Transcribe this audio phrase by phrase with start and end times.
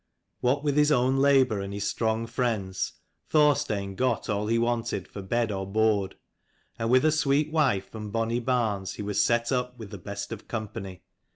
[0.39, 2.93] What with his own labour and his strong friends,
[3.29, 6.15] Thorstein got all he wanted for bed or board:
[6.79, 10.31] and with a sweet wife and bonny barns he was set up with the best
[10.31, 11.03] of company.